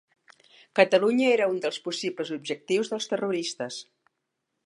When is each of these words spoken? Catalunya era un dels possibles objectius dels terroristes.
Catalunya 0.79 1.27
era 1.33 1.49
un 1.51 1.59
dels 1.65 1.77
possibles 1.89 2.33
objectius 2.39 2.91
dels 2.95 3.09
terroristes. 3.13 3.81